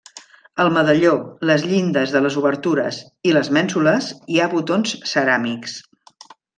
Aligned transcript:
Al 0.61 0.69
medalló, 0.77 1.11
les 1.49 1.65
llindes 1.73 2.15
de 2.17 2.23
les 2.27 2.39
obertures 2.43 3.01
i 3.33 3.37
les 3.39 3.53
mènsules 3.61 4.11
hi 4.37 4.41
ha 4.47 4.51
botons 4.59 4.99
ceràmics. 5.15 5.81